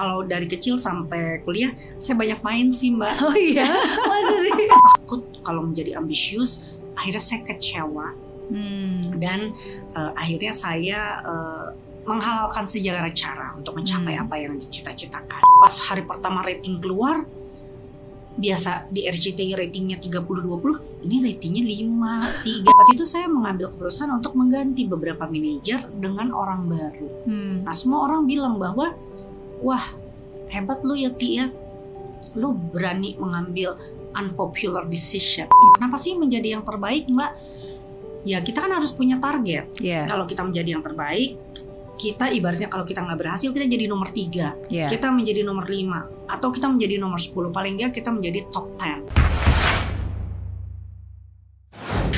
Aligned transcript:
kalau 0.00 0.24
dari 0.24 0.48
kecil 0.48 0.80
sampai 0.80 1.44
kuliah 1.44 1.76
saya 2.00 2.16
banyak 2.16 2.40
main 2.40 2.72
sih 2.72 2.88
mbak. 2.96 3.12
Oh 3.20 3.36
iya, 3.36 3.68
masa 4.08 4.36
sih? 4.40 4.64
Takut 4.72 5.20
kalau 5.44 5.68
menjadi 5.68 6.00
ambisius, 6.00 6.80
akhirnya 6.96 7.20
saya 7.20 7.44
kecewa 7.44 8.32
Hmm. 8.50 9.14
dan 9.22 9.54
eh, 9.94 10.10
akhirnya 10.18 10.50
saya 10.50 11.22
eh, 11.22 11.66
menghalalkan 12.02 12.66
segala 12.66 13.06
cara 13.14 13.54
untuk 13.54 13.78
mencapai 13.78 14.18
Hmm. 14.18 14.26
apa 14.26 14.34
yang 14.42 14.58
dicita-citakan. 14.58 15.38
Pas 15.62 15.74
hari 15.86 16.02
pertama 16.02 16.42
rating 16.42 16.82
keluar, 16.82 17.22
biasa 18.34 18.88
di 18.88 19.06
RCTI 19.06 19.54
ratingnya 19.54 20.02
30-20, 20.02 20.82
ini 21.04 21.16
ratingnya 21.22 21.62
5, 21.62 22.42
3. 22.42 22.74
Waktu 22.74 22.92
itu 22.96 23.04
saya 23.06 23.30
mengambil 23.30 23.68
keputusan 23.70 24.08
untuk 24.18 24.32
mengganti 24.34 24.88
beberapa 24.88 25.30
manajer 25.30 25.86
dengan 25.94 26.32
orang 26.34 26.66
baru. 26.66 27.08
Hmm. 27.30 27.56
Nah 27.62 27.74
semua 27.76 28.08
orang 28.08 28.24
bilang 28.24 28.56
bahwa, 28.56 28.96
wah 29.60 29.84
hebat 30.50 30.82
lu 30.82 30.98
ya 30.98 31.12
Ti 31.14 31.28
ya, 31.40 31.46
lu 32.34 32.52
berani 32.52 33.14
mengambil 33.16 33.78
unpopular 34.10 34.84
decision. 34.90 35.46
Kenapa 35.78 35.96
sih 35.96 36.18
menjadi 36.18 36.58
yang 36.58 36.66
terbaik 36.66 37.06
mbak? 37.06 37.32
Ya 38.26 38.42
kita 38.44 38.60
kan 38.60 38.72
harus 38.74 38.92
punya 38.92 39.16
target. 39.16 39.80
Iya, 39.80 40.04
Kalau 40.04 40.28
kita 40.28 40.44
menjadi 40.44 40.76
yang 40.76 40.84
terbaik, 40.84 41.40
kita 41.96 42.32
ibaratnya 42.32 42.68
kalau 42.68 42.84
kita 42.84 43.00
nggak 43.04 43.16
berhasil 43.20 43.48
kita 43.52 43.68
jadi 43.68 43.84
nomor 43.88 44.08
tiga, 44.08 44.56
iya. 44.72 44.88
kita 44.88 45.12
menjadi 45.12 45.44
nomor 45.44 45.68
lima, 45.68 46.08
atau 46.28 46.48
kita 46.48 46.64
menjadi 46.68 46.96
nomor 46.96 47.20
10 47.20 47.52
paling 47.52 47.76
nggak 47.76 47.92
kita 47.92 48.08
menjadi 48.08 48.48
top 48.48 48.72
10. 48.80 49.04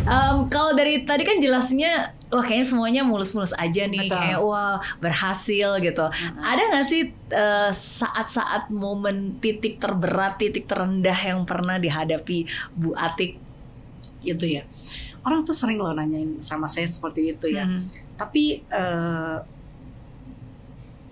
Em, 0.02 0.36
kalau 0.50 0.74
dari 0.74 1.02
tadi 1.02 1.22
kan 1.26 1.38
jelasnya 1.38 2.14
wah 2.32 2.40
kayaknya 2.40 2.64
semuanya 2.66 3.02
mulus-mulus 3.04 3.52
aja 3.60 3.84
nih 3.84 4.08
Betul. 4.08 4.16
kayak 4.16 4.40
wah 4.40 4.80
berhasil 4.98 5.76
gitu. 5.78 6.04
Ada 6.40 6.62
nggak 6.72 6.86
sih 6.88 7.02
eh, 7.28 7.70
saat-saat 7.70 8.72
momen 8.72 9.36
titik 9.38 9.76
terberat, 9.76 10.40
titik 10.40 10.64
terendah 10.64 11.14
yang 11.14 11.44
pernah 11.44 11.76
dihadapi 11.76 12.48
Bu 12.72 12.96
Atik? 12.96 13.36
Gitu 14.24 14.48
ya. 14.48 14.64
Orang 15.22 15.44
tuh 15.44 15.54
sering 15.54 15.76
loh 15.78 15.92
nanyain 15.92 16.40
sama 16.40 16.64
saya 16.66 16.88
seperti 16.88 17.36
itu 17.36 17.52
ya. 17.52 17.68
Hmm. 17.68 17.84
Tapi 18.16 18.64
eh, 18.64 19.36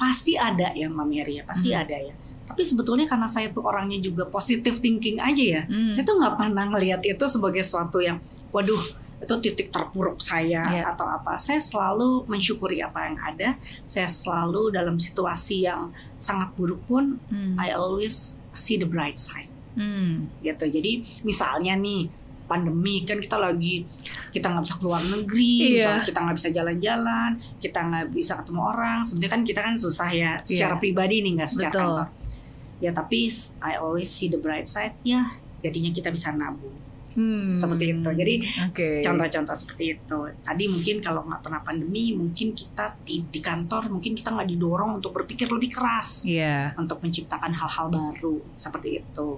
pasti 0.01 0.33
ada 0.41 0.73
ya 0.73 0.89
Mbak 0.89 1.07
Mary 1.07 1.33
ya, 1.37 1.45
pasti 1.45 1.77
Hmm. 1.77 1.85
ada 1.85 1.97
ya. 2.01 2.15
Tapi 2.49 2.67
sebetulnya 2.67 3.07
karena 3.07 3.29
saya 3.31 3.53
tuh 3.53 3.63
orangnya 3.63 4.01
juga 4.03 4.27
positive 4.27 4.81
thinking 4.81 5.21
aja 5.21 5.45
ya. 5.61 5.63
Hmm. 5.69 5.93
Saya 5.93 6.03
tuh 6.03 6.17
nggak 6.19 6.35
pernah 6.41 6.65
ngelihat 6.73 7.05
itu 7.05 7.25
sebagai 7.29 7.63
suatu 7.63 8.01
yang, 8.03 8.19
waduh, 8.51 8.81
itu 9.21 9.35
titik 9.39 9.69
terpuruk 9.69 10.17
saya 10.17 10.65
Iya. 10.65 10.83
atau 10.91 11.05
apa. 11.05 11.37
Saya 11.37 11.61
selalu 11.61 12.25
mensyukuri 12.25 12.81
apa 12.81 13.05
yang 13.05 13.17
ada. 13.21 13.61
Saya 13.85 14.09
selalu 14.09 14.73
dalam 14.73 14.97
situasi 14.97 15.69
yang 15.69 15.93
sangat 16.17 16.57
buruk 16.57 16.81
pun, 16.89 17.21
Hmm. 17.29 17.55
I 17.55 17.71
always 17.71 18.41
see 18.51 18.81
the 18.81 18.89
bright 18.89 19.21
side 19.21 19.53
Hmm. 19.77 20.33
gitu. 20.41 20.65
Jadi 20.67 21.05
misalnya 21.23 21.77
nih 21.77 22.09
pandemi 22.49 23.07
kan 23.07 23.23
kita 23.23 23.39
lagi 23.39 23.87
kita 24.35 24.51
nggak 24.51 24.65
bisa 24.67 24.77
keluar 24.83 24.99
negeri, 24.99 25.79
misalnya 25.79 26.03
kita 26.03 26.19
nggak 26.19 26.37
bisa 26.37 26.49
jalan-jalan, 26.51 27.31
kita 27.63 27.79
nggak 27.79 28.07
bisa 28.11 28.33
ketemu 28.43 28.61
orang. 28.65 28.99
Sebenarnya 29.07 29.31
kan 29.31 29.43
kita 29.47 29.61
kan 29.63 29.75
susah 29.79 30.11
ya 30.11 30.35
secara 30.43 30.75
Iya. 30.75 30.81
pribadi 30.83 31.17
nih 31.23 31.33
nggak 31.39 31.47
secara 31.49 31.71
Betul. 31.71 31.85
kantor. 31.87 32.09
Ya 32.81 32.91
tapi 32.91 33.21
I 33.61 33.73
always 33.77 34.09
see 34.09 34.27
the 34.27 34.41
bright 34.41 34.67
side. 34.67 34.97
Ya 35.05 35.37
jadinya 35.61 35.93
kita 35.93 36.09
bisa 36.09 36.33
nabung 36.33 36.73
Hmm. 37.11 37.59
seperti 37.59 37.91
itu. 37.91 38.11
Jadi 38.15 38.35
Oke. 38.71 38.89
contoh-contoh 39.03 39.57
seperti 39.59 39.85
itu. 39.99 40.19
Tadi 40.47 40.65
mungkin 40.71 40.97
kalau 41.03 41.27
nggak 41.27 41.43
pernah 41.43 41.61
pandemi, 41.67 42.15
mungkin 42.15 42.55
kita 42.55 42.95
di, 43.03 43.27
di 43.27 43.41
kantor 43.43 43.91
mungkin 43.91 44.15
kita 44.15 44.31
nggak 44.31 44.47
didorong 44.47 45.03
untuk 45.03 45.11
berpikir 45.11 45.51
lebih 45.51 45.75
keras 45.75 46.23
Iya. 46.23 46.79
untuk 46.79 47.03
menciptakan 47.03 47.51
hal-hal 47.51 47.87
baru 47.91 48.39
seperti 48.55 49.03
itu. 49.03 49.29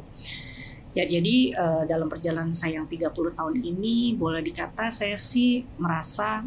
Ya, 0.92 1.08
jadi 1.08 1.56
eh, 1.56 1.82
dalam 1.88 2.04
perjalanan 2.12 2.52
saya 2.52 2.76
yang 2.76 2.84
30 2.84 3.08
tahun 3.32 3.54
ini 3.56 4.12
boleh 4.20 4.44
dikata 4.44 4.92
saya 4.92 5.16
sih 5.16 5.64
merasa 5.80 6.44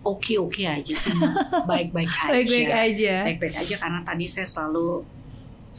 oke-oke 0.00 0.64
aja 0.64 0.94
sih, 0.96 1.12
baik-baik 1.70 2.08
aja. 2.08 2.32
Baik-baik 2.32 2.72
aja. 2.72 3.14
Baik-baik 3.28 3.56
aja 3.60 3.74
karena 3.76 4.00
tadi 4.00 4.24
saya 4.24 4.48
selalu 4.48 5.04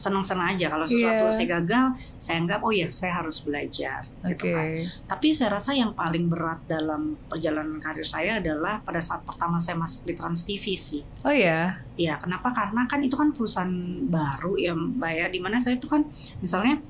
senang-senang 0.00 0.56
aja 0.56 0.72
kalau 0.72 0.88
sesuatu 0.88 1.28
Iya. 1.28 1.34
saya 1.36 1.46
gagal, 1.60 1.86
saya 2.16 2.36
anggap 2.40 2.60
oh 2.64 2.72
ya 2.72 2.88
saya 2.88 3.20
harus 3.20 3.44
belajar 3.44 4.00
gitu 4.24 4.48
Oke. 4.48 4.56
kan. 4.56 4.66
Tapi 5.04 5.28
saya 5.36 5.52
rasa 5.52 5.76
yang 5.76 5.92
paling 5.92 6.32
berat 6.32 6.64
dalam 6.64 7.20
perjalanan 7.28 7.76
karir 7.76 8.08
saya 8.08 8.40
adalah 8.40 8.80
pada 8.80 9.04
saat 9.04 9.20
pertama 9.28 9.60
saya 9.60 9.76
masuk 9.76 10.08
di 10.08 10.16
Trans 10.16 10.40
TV 10.48 10.72
sih. 10.72 11.04
Oh 11.20 11.34
ya. 11.34 11.84
Ya, 12.00 12.16
kenapa? 12.16 12.48
Karena 12.48 12.88
kan 12.88 13.04
itu 13.04 13.12
kan 13.12 13.28
perusahaan 13.36 13.68
baru 14.08 14.56
ya, 14.56 14.72
Mbak 14.72 15.12
ya. 15.12 15.26
Di 15.28 15.36
mana 15.36 15.60
saya 15.60 15.76
itu 15.76 15.84
kan 15.84 16.00
misalnya 16.40 16.80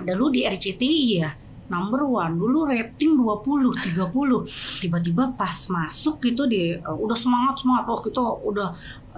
dulu 0.00 0.32
di 0.32 0.48
RCTI 0.48 1.02
ya, 1.20 1.30
number 1.70 2.02
one. 2.02 2.34
Dulu 2.34 2.66
rating 2.66 3.14
20, 3.14 3.78
30. 3.94 4.82
Tiba-tiba 4.82 5.30
pas 5.32 5.54
masuk 5.70 6.18
gitu 6.20 6.44
di 6.44 6.74
uh, 6.74 6.92
udah 6.92 7.14
semangat 7.14 7.62
semangat 7.62 7.84
oh 7.86 7.98
kita 7.98 8.18
udah 8.20 8.68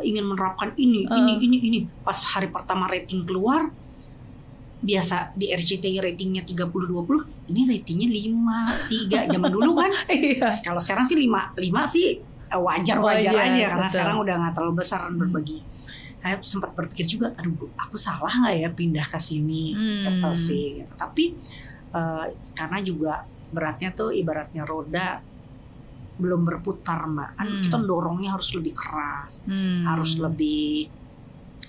ingin 0.01 0.23
menerapkan 0.23 0.71
ini, 0.77 1.03
Uh. 1.05 1.17
ini, 1.17 1.33
ini, 1.43 1.57
ini. 1.65 1.79
Pas 1.99 2.17
hari 2.29 2.47
pertama 2.47 2.87
rating 2.87 3.25
keluar 3.25 3.73
biasa 4.79 5.31
di 5.33 5.47
RCTI 5.49 6.03
ratingnya 6.03 6.43
30 6.43 6.67
20 6.67 7.47
ini 7.49 7.71
ratingnya 7.71 8.09
5 8.11 9.31
3 9.31 9.31
zaman 9.31 9.47
dulu 9.49 9.79
kan 9.79 9.95
Iya. 10.11 10.51
kalau 10.59 10.83
sekarang 10.83 11.07
sih 11.07 11.15
lima 11.17 11.55
lima 11.55 11.87
sih 11.87 12.19
eh, 12.19 12.59
wajar-wajar 12.59 13.31
Wajar, 13.31 13.47
aja 13.47 13.65
karena 13.71 13.87
betul. 13.87 13.95
sekarang 13.95 14.17
udah 14.19 14.35
nggak 14.37 14.53
terlalu 14.53 14.75
besar 14.77 15.01
berbagi. 15.09 15.63
Saya 16.19 16.35
sempat 16.39 16.71
berpikir 16.73 17.07
juga, 17.09 17.31
aduh 17.35 17.55
aku 17.75 17.95
salah 17.95 18.31
nggak 18.31 18.55
ya 18.57 18.69
pindah 18.71 19.03
ke 19.03 19.19
sini 19.19 19.71
Hmm. 19.71 20.03
gitu 20.03 20.31
sih. 20.35 20.67
gitu. 20.79 20.93
Tapi 20.95 21.25
eh, 21.93 22.27
karena 22.53 22.79
juga 22.81 23.13
beratnya 23.49 23.93
tuh 23.93 24.11
ibaratnya 24.11 24.65
roda 24.65 25.21
belum 26.15 26.45
berputar 26.45 27.05
mbak, 27.05 27.31
kan 27.35 27.47
Hmm. 27.47 27.61
kita 27.61 27.79
dorongnya 27.81 28.31
harus 28.31 28.53
lebih 28.53 28.73
keras, 28.73 29.41
Hmm. 29.43 29.85
harus 29.85 30.17
lebih 30.17 30.89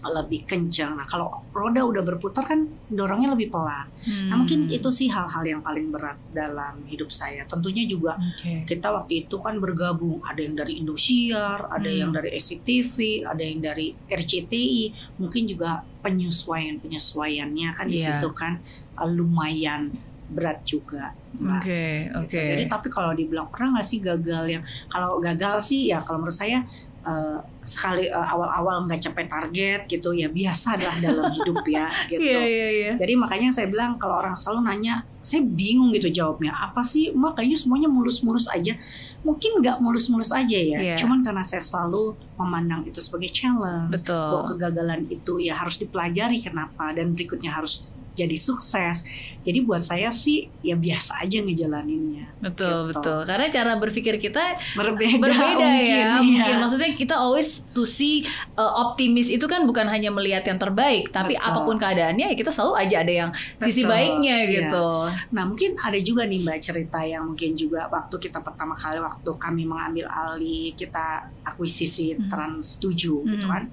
lebih 0.04 0.44
kencang. 0.44 1.00
Nah 1.00 1.08
kalau 1.08 1.32
roda 1.50 1.80
udah 1.80 2.04
berputar 2.04 2.44
kan 2.44 2.60
dorongnya 2.92 3.32
lebih 3.32 3.48
pelan. 3.48 3.88
Nah 4.28 4.36
mungkin 4.36 4.68
Hmm. 4.68 4.76
itu 4.76 4.92
sih 4.92 5.08
hal-hal 5.08 5.40
yang 5.42 5.64
paling 5.64 5.88
berat 5.90 6.20
dalam 6.30 6.84
hidup 6.84 7.08
saya. 7.08 7.48
Tentunya 7.48 7.88
juga 7.88 8.20
Oke. 8.20 8.68
kita 8.68 8.92
waktu 8.92 9.24
itu 9.24 9.40
kan 9.40 9.64
bergabung 9.64 10.20
ada 10.22 10.44
yang 10.44 10.60
dari 10.60 10.76
Indosiar, 10.76 11.72
ada 11.72 11.88
Hmm. 11.88 11.98
yang 11.98 12.12
dari 12.12 12.36
SCTV, 12.36 13.24
ada 13.24 13.40
yang 13.40 13.64
dari 13.64 13.96
RCTI, 14.12 14.92
mungkin 15.16 15.48
juga 15.48 15.88
penyesuaian 16.04 16.84
penyesuaiannya 16.84 17.70
kan 17.72 17.88
di 17.88 17.96
Iya. 17.96 18.20
situ 18.20 18.28
kan 18.36 18.60
eh, 18.94 19.08
lumayan 19.08 19.88
berat 20.34 20.66
juga. 20.66 21.14
Oke, 21.40 22.10
oke. 22.14 22.30
Gitu. 22.30 22.50
Jadi 22.58 22.64
tapi 22.70 22.88
kalau 22.94 23.14
dibilang 23.14 23.50
pernah 23.50 23.80
nggak 23.80 23.88
sih 23.88 24.00
gagal 24.02 24.44
yang 24.50 24.64
kalau 24.90 25.18
gagal 25.18 25.62
sih 25.66 25.90
ya 25.90 26.02
kalau 26.06 26.22
menurut 26.26 26.38
saya 26.38 26.62
eh, 27.04 27.40
sekali 27.64 28.12
eh, 28.12 28.14
awal-awal 28.14 28.86
nggak 28.86 29.00
capai 29.10 29.26
target 29.26 29.82
gitu 29.88 30.12
ya 30.12 30.28
biasa 30.28 30.76
adalah 30.78 30.98
dalam 31.00 31.26
hidup 31.38 31.64
ya 31.66 31.88
gitu. 32.12 32.22
Iya, 32.22 32.42
iya, 32.44 32.68
iya. 32.70 32.92
Jadi 33.00 33.14
makanya 33.18 33.50
saya 33.50 33.68
bilang 33.72 33.96
kalau 33.98 34.20
orang 34.20 34.36
selalu 34.36 34.68
nanya, 34.68 35.08
saya 35.24 35.42
bingung 35.42 35.90
gitu 35.96 36.12
jawabnya. 36.12 36.54
Apa 36.54 36.84
sih, 36.84 37.16
mbak 37.16 37.40
kayaknya 37.40 37.58
semuanya 37.58 37.90
mulus-mulus 37.90 38.46
aja. 38.52 38.76
Mungkin 39.24 39.64
nggak 39.64 39.80
mulus-mulus 39.80 40.36
aja 40.36 40.60
ya. 40.60 40.78
Iya. 40.78 40.96
Cuman 41.00 41.24
karena 41.24 41.42
saya 41.42 41.64
selalu 41.64 42.14
memandang 42.36 42.84
itu 42.86 43.00
sebagai 43.00 43.32
challenge. 43.32 43.90
Bahwa 44.06 44.44
Betul. 44.44 44.54
kegagalan 44.54 45.02
itu 45.08 45.34
ya 45.40 45.58
harus 45.58 45.80
dipelajari 45.80 46.44
kenapa 46.44 46.92
dan 46.92 47.16
berikutnya 47.16 47.56
harus 47.56 47.88
jadi 48.14 48.34
sukses. 48.34 49.02
Jadi 49.42 49.60
buat 49.60 49.82
saya 49.82 50.08
sih 50.08 50.48
ya 50.60 50.74
biasa 50.74 51.20
aja 51.20 51.38
ngejalaninnya. 51.38 52.30
Betul, 52.40 52.88
Gitu. 52.88 52.96
betul. 52.96 53.20
Karena 53.24 53.48
cara 53.48 53.72
berpikir 53.76 54.16
kita 54.18 54.56
Berbeda, 54.74 55.18
berbeda 55.20 55.58
mungkin, 55.60 55.84
ya. 55.84 55.84
iya. 55.84 56.10
Mungkin 56.18 56.56
maksudnya 56.58 56.90
kita 56.94 57.16
always 57.16 57.66
to 57.68 57.84
see 57.84 58.24
uh, 58.54 58.74
optimis 58.82 59.28
itu 59.28 59.44
kan 59.44 59.64
bukan 59.64 59.86
hanya 59.86 60.10
melihat 60.10 60.42
yang 60.44 60.56
terbaik, 60.56 61.10
tapi 61.10 61.34
Betul. 61.34 61.50
apa 61.50 61.60
pun 61.62 61.76
keadaannya 61.76 62.32
ya 62.32 62.36
kita 62.36 62.50
selalu 62.50 62.74
aja 62.80 62.96
ada 63.02 63.14
yang 63.18 63.30
sisi 63.58 63.82
Betul, 63.82 63.92
baiknya 63.92 64.36
iya. 64.40 64.52
gitu. 64.62 64.88
Nah 65.32 65.44
mungkin 65.44 65.76
ada 65.76 65.98
juga 65.98 66.24
nih 66.24 66.40
mbak 66.40 66.60
cerita 66.60 67.00
yang 67.02 67.26
mungkin 67.26 67.52
juga 67.54 67.86
waktu 67.88 68.16
kita 68.20 68.40
pertama 68.40 68.74
kali 68.74 68.98
waktu 68.98 69.30
kami 69.36 69.64
mengambil 69.64 70.06
alih 70.08 70.72
kita 70.74 71.26
akuisisi 71.44 72.06
Hmm. 72.14 72.28
Trans 72.28 72.78
7 72.78 72.94
gitu 73.26 73.46
Hmm. 73.46 73.50
kan. 73.50 73.64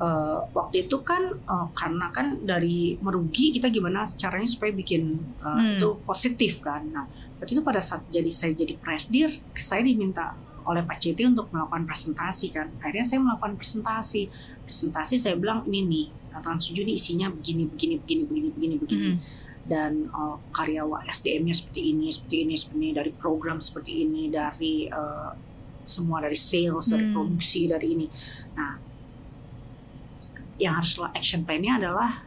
Eh, 0.00 0.38
waktu 0.56 0.88
itu 0.88 1.04
kan 1.04 1.20
eh, 1.28 1.66
karena 1.76 2.08
kan 2.08 2.40
dari 2.40 2.96
merugi 2.98 3.52
kita 3.52 3.68
gimana 3.68 4.08
caranya 4.16 4.48
supaya 4.48 4.72
bikin 4.72 5.02
eh, 5.36 5.44
Hmm. 5.44 5.76
itu 5.76 5.88
positif 6.08 6.64
kan. 6.64 6.88
Nah 6.88 7.04
waktu 7.36 7.52
itu 7.52 7.60
pada 7.60 7.84
saat 7.84 8.08
jadi 8.08 8.32
saya 8.32 8.56
jadi 8.56 8.80
presdir 8.80 9.28
saya 9.52 9.84
diminta 9.84 10.32
oleh 10.64 10.80
Pak 10.80 10.96
Citi 10.98 11.28
untuk 11.28 11.52
melakukan 11.52 11.84
presentasi 11.84 12.48
kan. 12.48 12.72
Akhirnya 12.80 13.04
saya 13.04 13.20
melakukan 13.20 13.60
presentasi. 13.60 14.32
Presentasi 14.64 15.20
saya 15.20 15.36
bilang 15.36 15.68
ini 15.68 15.84
nih 15.84 16.06
Trans 16.40 16.64
7 16.64 16.80
ini 16.80 16.96
isinya 16.96 17.28
begini 17.28 17.68
begini 17.68 17.94
begini 18.00 18.22
begini 18.24 18.48
begini 18.56 18.74
begini 18.80 19.08
Hmm. 19.12 19.18
dan 19.68 19.92
uh, 20.10 20.40
karyawan 20.50 21.04
SDM-nya 21.06 21.52
seperti 21.52 21.92
ini, 21.92 22.08
seperti 22.08 22.36
ini, 22.42 22.54
seperti 22.56 22.78
ini 22.80 22.90
dari 22.90 23.12
program 23.12 23.60
seperti 23.60 23.92
ini, 24.00 24.32
dari 24.32 24.88
uh, 24.88 25.30
semua 25.84 26.24
dari 26.24 26.34
sales, 26.34 26.88
dari 26.88 27.04
Hmm. 27.04 27.12
produksi, 27.12 27.68
dari 27.68 27.86
ini. 27.92 28.06
Nah, 28.56 28.88
yang 30.60 30.76
harus 30.76 31.00
lo 31.00 31.08
action 31.10 31.42
plan-nya 31.42 31.80
adalah 31.80 32.22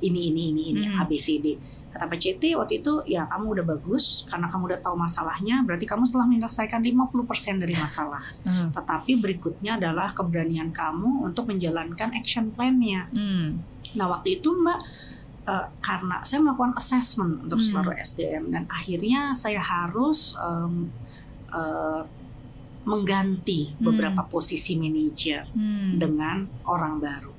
ini 0.00 0.30
ini 0.30 0.42
ini 0.50 0.62
ini 0.72 0.84
Hmm. 0.88 0.98
A 0.98 1.06
B 1.06 1.18
C 1.18 1.38
D. 1.38 1.58
Kata 1.92 2.08
PCT 2.08 2.56
waktu 2.56 2.80
itu 2.80 3.04
ya 3.04 3.28
kamu 3.28 3.52
udah 3.52 3.66
bagus 3.68 4.24
karena 4.24 4.48
kamu 4.48 4.72
udah 4.72 4.80
tahu 4.80 4.96
masalahnya 4.96 5.60
berarti 5.60 5.84
kamu 5.84 6.08
telah 6.08 6.24
menyelesaikan 6.24 6.80
50% 6.80 7.60
dari 7.60 7.76
masalah. 7.76 8.24
Hmm. 8.48 8.72
Tetapi 8.72 9.20
berikutnya 9.20 9.76
adalah 9.76 10.08
keberanian 10.10 10.72
kamu 10.72 11.20
untuk 11.22 11.52
menjalankan 11.52 12.16
action 12.16 12.48
plan-nya. 12.48 13.12
Hmm. 13.12 13.60
Nah 13.92 14.08
waktu 14.08 14.40
itu 14.40 14.56
Mbak 14.56 14.78
eh, 15.42 15.66
karena 15.82 16.22
saya 16.22 16.40
melakukan 16.40 16.72
assessment 16.74 17.44
untuk 17.44 17.60
Hmm. 17.60 17.66
seluruh 17.68 17.94
SDM 17.94 18.48
dan 18.48 18.64
akhirnya 18.72 19.36
saya 19.36 19.60
harus 19.60 20.32
em, 20.40 20.88
eh, 21.52 22.02
mengganti 22.82 23.76
Hmm. 23.76 23.84
beberapa 23.84 24.24
posisi 24.24 24.74
manajer 24.74 25.46
Hmm. 25.52 26.00
dengan 26.00 26.36
orang 26.64 26.98
baru. 26.98 27.31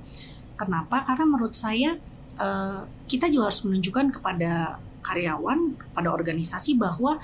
Kenapa? 0.55 1.01
Karena 1.03 1.25
menurut 1.25 1.53
saya 1.53 1.97
eh, 2.39 2.79
kita 3.09 3.29
juga 3.29 3.49
harus 3.49 3.61
menunjukkan 3.65 4.19
kepada 4.19 4.77
karyawan, 5.03 5.75
pada 5.91 6.09
organisasi 6.09 6.79
bahwa 6.79 7.19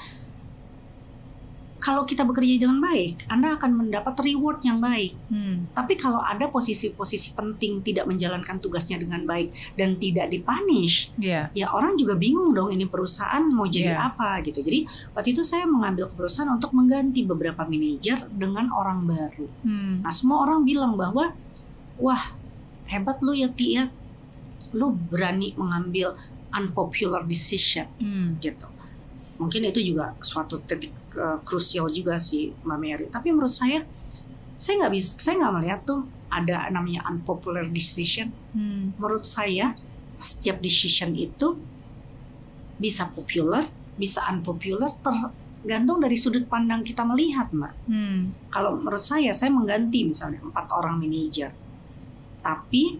kalau 1.79 2.03
kita 2.03 2.27
bekerja 2.27 2.67
dengan 2.67 2.83
baik, 2.83 3.23
Anda 3.31 3.55
akan 3.55 3.71
mendapat 3.71 4.19
reward 4.19 4.59
yang 4.67 4.83
baik. 4.83 5.15
Hmm. 5.31 5.63
Tapi 5.71 5.95
kalau 5.95 6.19
ada 6.19 6.51
posisi-posisi 6.51 7.31
penting 7.31 7.79
tidak 7.79 8.03
menjalankan 8.03 8.59
tugasnya 8.59 8.99
dengan 8.99 9.23
baik 9.23 9.55
dan 9.79 9.95
tidak 9.95 10.27
dipunish, 10.27 11.07
Ya. 11.15 11.47
ya 11.55 11.71
orang 11.71 11.95
juga 11.95 12.19
bingung 12.19 12.51
dong 12.51 12.75
ini 12.75 12.83
perusahaan 12.83 13.47
mau 13.47 13.63
jadi 13.63 13.95
Iya. 13.95 14.11
apa 14.11 14.43
gitu. 14.43 14.59
Jadi 14.59 14.83
waktu 15.15 15.31
itu 15.31 15.41
saya 15.47 15.63
mengambil 15.63 16.11
keputusan 16.11 16.51
untuk 16.51 16.75
mengganti 16.75 17.23
beberapa 17.23 17.63
manajer 17.63 18.27
dengan 18.27 18.67
orang 18.75 19.07
baru. 19.07 19.47
Hmm. 19.63 20.03
Nah 20.03 20.11
semua 20.11 20.43
orang 20.43 20.67
bilang 20.67 20.99
bahwa 20.99 21.31
wah 21.95 22.35
hebat 22.89 23.21
lu 23.21 23.31
ya 23.37 23.49
Ti 23.53 23.67
ya, 23.77 23.85
lu 24.73 24.93
berani 24.93 25.53
mengambil 25.55 26.17
unpopular 26.49 27.21
decision 27.25 27.85
Hmm. 28.01 28.41
gitu. 28.41 28.65
Mungkin 29.39 29.69
itu 29.69 29.79
juga 29.93 30.17
suatu 30.19 30.59
titik 30.65 30.91
eh, 31.15 31.37
krusial 31.45 31.89
juga 31.89 32.17
sih 32.21 32.53
Mbak 32.65 32.79
Mary. 32.81 33.05
Tapi 33.09 33.33
menurut 33.33 33.53
saya, 33.53 33.85
saya 34.57 34.85
nggak 34.85 34.93
bisa, 34.93 35.09
saya 35.17 35.35
nggak 35.41 35.53
melihat 35.61 35.81
tuh 35.85 36.01
ada 36.29 36.69
namanya 36.69 37.05
unpopular 37.09 37.65
decision. 37.69 38.29
Hmm. 38.53 38.93
Menurut 38.97 39.25
saya 39.25 39.73
setiap 40.19 40.59
decision 40.61 41.15
itu 41.15 41.57
bisa 42.77 43.09
popular, 43.09 43.65
bisa 43.99 44.23
unpopular, 44.29 44.93
tergantung 45.03 45.99
dari 45.99 46.15
sudut 46.15 46.47
pandang 46.47 46.85
kita 46.85 47.03
melihat, 47.03 47.51
Mbak. 47.51 47.73
Hmm. 47.89 48.19
Kalau 48.53 48.79
menurut 48.79 49.03
saya, 49.03 49.35
saya 49.35 49.51
mengganti 49.51 50.07
misalnya 50.07 50.39
empat 50.43 50.71
orang 50.71 50.99
manajer, 51.01 51.51
tapi 52.39 52.99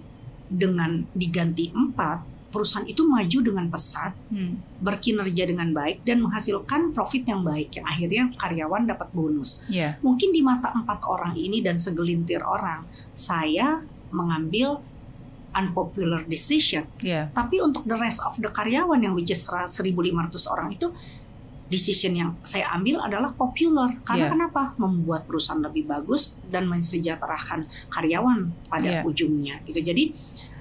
dengan 0.50 1.06
diganti 1.14 1.70
empat, 1.70 2.26
perusahaan 2.50 2.90
itu 2.90 3.06
maju 3.06 3.40
dengan 3.46 3.70
pesat, 3.70 4.18
Hmm. 4.34 4.58
berkinerja 4.82 5.46
dengan 5.46 5.70
baik 5.70 6.02
dan 6.02 6.26
menghasilkan 6.26 6.98
profit 6.98 7.30
yang 7.30 7.46
baik 7.46 7.78
yang 7.78 7.86
akhirnya 7.86 8.24
karyawan 8.42 8.90
dapat 8.90 9.14
bonus. 9.14 9.62
Ya. 9.70 10.02
Mungkin 10.02 10.34
di 10.34 10.42
mata 10.42 10.74
empat 10.74 11.06
orang 11.06 11.38
ini 11.38 11.62
dan 11.62 11.78
segelintir 11.78 12.42
orang, 12.42 12.90
saya 13.14 13.86
mengambil 14.10 14.82
unpopular 15.54 16.26
decision. 16.26 16.86
Ya. 17.02 17.30
Tapi 17.34 17.62
untuk 17.62 17.86
the 17.86 17.98
rest 17.98 18.22
of 18.26 18.38
the 18.42 18.50
karyawan 18.50 19.02
yang 19.02 19.14
which 19.14 19.30
is 19.30 19.46
1.500 19.46 19.94
orang 20.50 20.74
itu 20.74 20.90
decision 21.70 22.14
yang 22.14 22.30
saya 22.42 22.66
ambil 22.74 23.00
adalah 23.00 23.32
popular 23.32 23.94
karena 24.02 24.26
Yeah. 24.26 24.34
kenapa 24.34 24.62
membuat 24.76 25.24
perusahaan 25.24 25.62
lebih 25.62 25.86
bagus 25.86 26.36
dan 26.46 26.66
mensejahterakan 26.66 27.64
karyawan 27.88 28.50
pada 28.68 28.90
Yeah. 29.00 29.08
ujungnya 29.08 29.62
gitu 29.64 29.80
jadi 29.80 30.12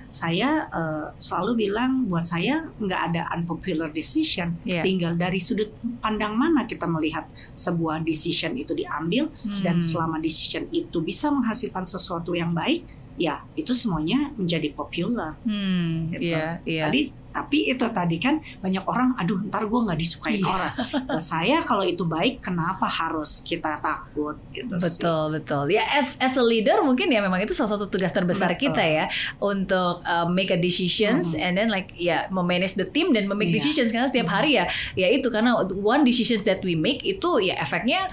saya 0.08 0.64
eh, 0.68 1.06
selalu 1.16 1.68
bilang 1.68 2.08
buat 2.08 2.24
saya 2.24 2.64
nggak 2.76 3.00
ada 3.12 3.28
unpopular 3.30 3.88
decision 3.90 4.56
Ya. 4.64 4.80
tinggal 4.80 5.12
dari 5.14 5.36
sudut 5.36 5.68
pandang 6.00 6.32
mana 6.32 6.64
kita 6.64 6.88
melihat 6.88 7.28
sebuah 7.52 8.00
decision 8.00 8.56
itu 8.56 8.72
diambil 8.72 9.28
dan 9.60 9.76
Hmm. 9.76 9.84
selama 9.84 10.16
decision 10.16 10.64
itu 10.72 11.00
bisa 11.00 11.28
menghasilkan 11.28 11.84
sesuatu 11.84 12.32
yang 12.32 12.56
baik 12.56 12.88
ya 13.18 13.44
itu 13.52 13.74
semuanya 13.74 14.32
menjadi 14.32 14.72
popular 14.72 15.36
Hmm. 15.44 16.08
Gitu. 16.08 16.32
Iya. 16.32 16.64
Iya. 16.64 16.82
Tadi 16.88 17.00
tapi 17.38 17.70
itu 17.70 17.86
tadi 17.88 18.18
kan 18.18 18.42
banyak 18.58 18.82
orang, 18.82 19.14
aduh 19.14 19.38
ntar 19.46 19.62
gue 19.62 19.78
nggak 19.78 19.94
disukain 19.94 20.42
Iya. 20.42 20.50
orang. 20.50 20.72
Buat 21.06 21.22
saya 21.24 21.56
kalau 21.62 21.86
itu 21.86 22.02
baik, 22.02 22.42
kenapa 22.42 22.90
harus 22.90 23.38
kita 23.40 23.78
takut 23.78 24.34
gitu 24.50 24.74
sih. 24.74 24.98
Betul 24.98 25.38
betul 25.38 25.64
ya 25.70 25.86
as 25.94 26.18
as 26.18 26.34
a 26.34 26.42
leader 26.42 26.82
mungkin 26.82 27.06
ya 27.06 27.22
memang 27.22 27.38
itu 27.38 27.54
salah 27.54 27.70
satu 27.70 27.86
tugas 27.86 28.10
terbesar 28.10 28.50
Betul. 28.52 28.74
kita 28.74 28.82
ya 28.82 29.04
untuk 29.38 30.02
uh, 30.02 30.26
make 30.26 30.50
a 30.50 30.58
decisions 30.58 31.30
Mhm. 31.30 31.42
and 31.44 31.52
then 31.54 31.68
like 31.68 31.94
ya 31.94 32.26
memanage 32.28 32.74
the 32.74 32.88
team 32.88 33.14
dan 33.14 33.30
memake 33.30 33.52
Iya. 33.52 33.56
decisions 33.56 33.90
karena 33.90 34.08
setiap 34.08 34.28
hari 34.28 34.56
ya 34.56 34.66
ya 34.94 35.06
itu 35.06 35.28
karena 35.28 35.54
one 35.70 36.02
decisions 36.02 36.42
that 36.42 36.58
we 36.60 36.74
make 36.74 37.04
itu 37.04 37.38
ya 37.38 37.54
efeknya 37.56 38.10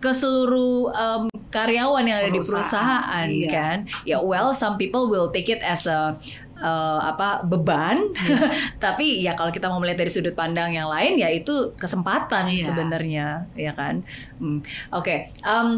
ke 0.00 0.12
seluruh 0.12 0.88
um, 0.90 1.22
karyawan 1.50 2.00
yang 2.06 2.24
ada 2.24 2.32
di 2.32 2.40
Perusahaan, 2.40 2.64
perusahaan 2.64 3.26
iya. 3.28 3.48
kan 3.50 3.76
ya 4.06 4.16
well 4.20 4.54
some 4.54 4.78
people 4.78 5.10
will 5.10 5.28
take 5.28 5.48
it 5.48 5.60
as 5.60 5.84
a 5.84 6.16
uh, 6.60 7.00
apa 7.02 7.40
beban 7.42 7.96
Iya. 8.14 8.38
tapi 8.84 9.18
ya 9.18 9.32
kalau 9.32 9.48
kita 9.48 9.66
mau 9.66 9.76
melihat 9.76 9.98
dari 9.98 10.08
sudut 10.08 10.32
pandang 10.32 10.70
yang 10.70 10.86
lain 10.86 11.16
ya 11.16 11.28
itu 11.28 11.72
kesempatan 11.74 12.48
Iya. 12.48 12.62
sebenarnya 12.62 13.26
ya 13.52 13.72
kan 13.72 14.04
Hmm. 14.36 14.60
oke 14.90 15.14
em, 15.36 15.68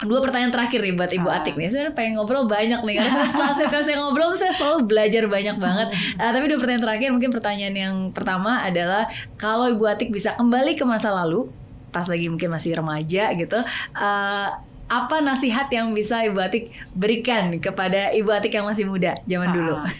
dua 0.00 0.18
pertanyaan 0.18 0.50
terakhir 0.50 0.80
nih 0.80 0.92
buat 0.92 1.06
Ibu 1.08 1.28
Ah. 1.28 1.38
Atik 1.38 1.54
nih. 1.54 1.66
Saya 1.66 1.90
pengen 1.90 2.18
ngobrol 2.18 2.44
banyak 2.44 2.78
nih 2.78 2.94
karena 2.96 3.22
saya- 3.30 3.54
setelah 3.54 3.78
saya, 3.80 3.96
ngobrol 3.96 4.34
saya 4.34 4.50
selalu 4.50 4.84
belajar 4.84 5.22
banyak 5.24 5.56
banget. 5.56 5.88
Ah, 6.16 6.30
tapi 6.34 6.46
dua 6.46 6.58
pertanyaan 6.58 6.82
terakhir 6.82 7.08
mungkin 7.08 7.30
pertanyaan 7.30 7.74
yang 7.74 7.94
pertama 8.10 8.58
adalah 8.60 9.06
kalau 9.34 9.66
Ibu 9.66 9.86
Atik 9.86 10.10
bisa 10.10 10.34
kembali 10.34 10.74
ke 10.74 10.82
masa 10.82 11.14
lalu 11.14 11.46
pas 11.88 12.04
lagi 12.04 12.26
mungkin 12.26 12.50
masih 12.50 12.74
remaja 12.74 13.30
gitu. 13.32 13.54
eh, 13.94 14.48
apa 14.84 15.24
nasihat 15.24 15.66
yang 15.72 15.96
bisa 15.96 16.20
Ibu 16.28 16.38
Atik 16.38 16.68
berikan 16.92 17.56
kepada 17.56 18.12
Ibu 18.12 18.30
Atik 18.30 18.52
yang 18.52 18.68
masih 18.68 18.84
muda 18.84 19.16
zaman 19.24 19.50
dulu? 19.50 19.74
Ah. 19.80 19.88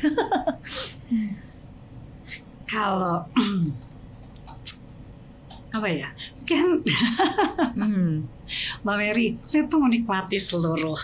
kalau 2.71 3.25
apa 5.77 5.89
ya? 5.91 6.09
Kan 6.45 6.85
Hmm. 7.81 8.29
Mbak 8.85 8.97
Mary, 9.01 9.27
saya 9.49 9.65
tuh 9.67 9.81
menikmati 9.81 10.37
seluruh 10.37 11.01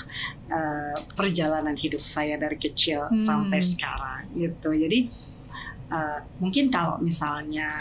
eh, 0.52 0.94
perjalanan 1.16 1.74
hidup 1.74 1.98
saya 1.98 2.36
dari 2.36 2.60
kecil 2.60 3.08
Hmm. 3.08 3.24
sampai 3.24 3.58
sekarang 3.64 4.28
gitu. 4.36 4.76
Jadi 4.76 5.08
eh, 5.90 6.18
mungkin 6.38 6.68
kalau 6.68 7.00
misalnya 7.00 7.72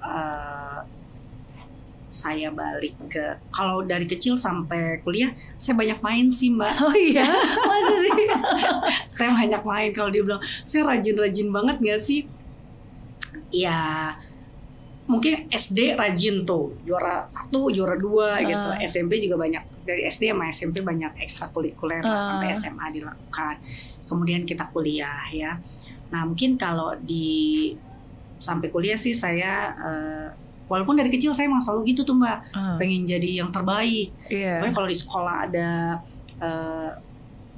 eh, 0.00 0.80
saya 2.08 2.48
balik 2.48 2.96
ke 3.12 3.36
kalau 3.52 3.84
dari 3.84 4.08
kecil 4.08 4.40
sampai 4.40 5.04
kuliah 5.04 5.28
saya 5.60 5.76
banyak 5.76 6.00
main 6.00 6.26
sih 6.32 6.48
mbak. 6.48 6.72
Oh 6.80 6.96
iya, 6.96 7.28
masa 7.68 7.94
sih? 8.00 8.28
saya 9.20 9.30
banyak 9.36 9.62
main 9.62 9.90
kalau 9.92 10.08
dia 10.08 10.24
bilang 10.24 10.40
saya 10.64 10.88
rajin-rajin 10.88 11.52
banget 11.52 11.76
gak 11.84 12.00
sih? 12.00 12.24
Ya 13.52 14.12
mungkin 15.08 15.48
SD 15.48 15.96
rajin 15.96 16.44
tuh. 16.44 16.76
Juara 16.84 17.24
satu 17.24 17.68
juara 17.68 17.96
dua 17.96 18.40
gitu. 18.44 18.68
Ah. 18.72 18.80
SMP 18.84 19.20
juga 19.20 19.40
banyak. 19.40 19.84
Dari 19.84 20.04
SD 20.04 20.32
sama 20.32 20.48
SMP 20.48 20.84
banyak 20.84 21.16
ekstrakurikuler 21.20 22.04
Ah. 22.04 22.16
sampai 22.16 22.52
SMA 22.52 22.88
dilakukan. 22.92 23.56
Kemudian 24.04 24.44
kita 24.44 24.68
kuliah 24.72 25.24
ya. 25.32 25.60
Nah 26.08 26.24
mungkin 26.24 26.56
kalau 26.56 26.96
di 26.96 27.72
sampai 28.40 28.72
kuliah 28.72 28.96
sih 28.96 29.12
saya 29.12 29.76
eh, 29.76 30.28
walaupun 30.68 30.94
dari 30.94 31.08
kecil 31.08 31.32
saya 31.32 31.48
emang 31.48 31.58
selalu 31.58 31.90
gitu 31.90 32.04
tuh 32.04 32.12
mbak 32.12 32.52
Ah, 32.52 32.76
pengen 32.76 33.02
jadi 33.02 33.40
yang 33.40 33.48
terbaik 33.48 34.12
Iya. 34.28 34.60
Pokoknya 34.60 34.74
kalau 34.74 34.88
di 34.88 34.96
sekolah 34.96 35.34
ada 35.44 35.68
eh, 36.38 36.90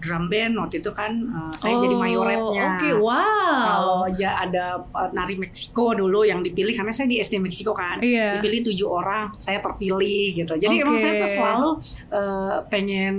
drum 0.00 0.32
band 0.32 0.56
waktu 0.56 0.80
itu 0.80 0.90
kan 0.90 1.12
eh, 1.12 1.52
saya 1.54 1.76
jadi 1.76 1.92
Oh, 1.92 2.00
mayoretnya. 2.00 2.64
Oke, 2.72 2.90
wow. 2.96 4.08
Kalau 4.08 4.08
ada 4.08 4.64
eh, 4.80 5.08
nari 5.12 5.36
Meksiko 5.36 5.92
dulu 5.92 6.24
yang 6.24 6.40
dipilih 6.40 6.72
karena 6.72 6.88
saya 6.88 7.04
di 7.04 7.18
SD 7.18 7.36
Meksiko 7.36 7.76
kan. 7.76 8.00
Iya. 8.00 8.40
Dipilih 8.40 8.72
tujuh 8.72 8.88
orang, 8.88 9.36
saya 9.36 9.60
terpilih 9.60 10.32
gitu. 10.34 10.56
Jadi 10.56 10.74
Oke. 10.78 10.84
emang 10.86 10.96
saya 10.96 11.14
tuh 11.18 11.28
selalu 11.28 11.70
eh, 12.08 12.56
pengen 12.66 13.14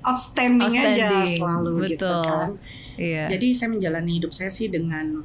outstanding, 0.00 0.72
aja 0.72 1.12
Outstanding, 1.12 1.28
selalu 1.36 1.70
gitu 1.92 2.08
betul. 2.08 2.24
kan. 2.24 2.50
Iya. 2.96 3.24
Jadi 3.28 3.46
saya 3.52 3.68
menjalani 3.68 4.12
hidup 4.16 4.32
saya 4.32 4.48
sih 4.48 4.68
dengan 4.68 5.24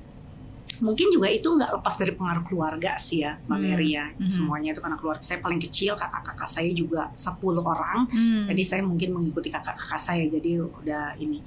mungkin 0.80 1.08
juga 1.08 1.28
itu 1.28 1.48
nggak 1.48 1.72
lepas 1.76 1.96
dari 1.96 2.12
pengaruh 2.12 2.44
keluarga 2.44 2.96
sih 2.98 3.24
ya, 3.24 3.38
Mbak 3.46 3.56
Hmm. 3.56 3.66
Mary 3.66 3.90
ya. 3.94 4.06
Mhm. 4.12 4.28
Semuanya 4.28 4.70
itu 4.72 4.82
karena 4.82 4.98
keluarga 4.98 5.22
saya 5.22 5.40
paling 5.40 5.60
kecil, 5.60 5.94
kakak-kakak 5.94 6.48
saya 6.48 6.70
juga 6.72 7.12
10 7.14 7.62
orang. 7.62 8.08
Hmm. 8.08 8.46
Jadi 8.48 8.64
saya 8.64 8.82
mungkin 8.82 9.14
mengikuti 9.14 9.48
kakak-kakak 9.48 9.98
saya 9.98 10.24
jadi 10.26 10.60
udah 10.60 11.16
ini. 11.18 11.40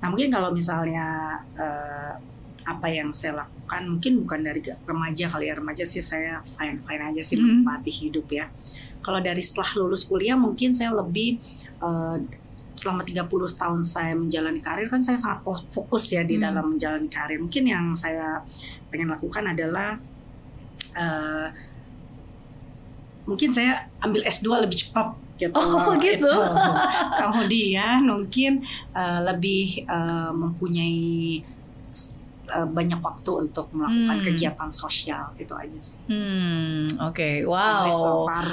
Nah 0.00 0.08
mungkin 0.08 0.28
kalau 0.28 0.50
misalnya 0.50 1.06
eh, 1.54 2.12
apa 2.66 2.90
yang 2.90 3.14
saya 3.14 3.46
lakukan 3.46 3.86
mungkin 3.86 4.26
bukan 4.26 4.42
dari 4.42 4.58
remaja 4.82 5.30
kali 5.30 5.46
ya 5.46 5.54
remaja 5.54 5.86
sih 5.86 6.02
saya 6.02 6.42
fine 6.42 6.82
fine 6.82 7.02
aja 7.04 7.22
sih 7.22 7.38
Hmm. 7.38 7.62
menikmati 7.62 7.90
hidup 7.90 8.26
ya. 8.28 8.50
kalau 8.98 9.22
dari 9.22 9.38
setelah 9.38 9.86
lulus 9.86 10.02
kuliah 10.02 10.34
mungkin 10.34 10.74
saya 10.74 10.90
lebih 10.90 11.38
uh, 11.78 12.18
selama 12.76 13.02
30 13.02 13.24
tahun 13.56 13.80
saya 13.80 14.12
menjalani 14.12 14.60
karir 14.60 14.86
kan 14.92 15.00
saya 15.00 15.16
sangat 15.16 15.40
fokus 15.72 16.12
ya 16.12 16.22
di 16.22 16.36
Hmm. 16.36 16.44
dalam 16.52 16.64
menjalani 16.76 17.08
karir. 17.08 17.40
Mungkin 17.40 17.64
yang 17.64 17.96
saya 17.96 18.44
pengen 18.92 19.08
lakukan 19.10 19.42
adalah 19.48 19.96
uh, 20.92 21.48
mungkin 23.26 23.50
saya 23.50 23.90
ambil 23.98 24.22
S2 24.22 24.68
lebih 24.68 24.86
cepat 24.86 25.08
gitu. 25.36 25.56
Oh, 25.56 25.92
gitu. 26.04 26.30
Kemudian 27.18 28.06
mungkin 28.06 28.62
uh, 28.94 29.20
lebih 29.24 29.84
uh, 29.88 30.32
mempunyai 30.32 31.42
uh, 32.48 32.64
banyak 32.64 32.98
waktu 32.98 33.30
untuk 33.42 33.68
melakukan 33.70 33.94
Hmm. 34.16 34.24
kegiatan 34.24 34.68
sosial 34.68 35.30
itu 35.34 35.52
aja 35.52 35.76
sih. 35.76 35.98
Hmm, 36.06 36.86
oke, 37.00 37.42
Sampai 37.42 37.44
wow. 37.44 37.86
So 37.88 38.12
far, 38.24 38.46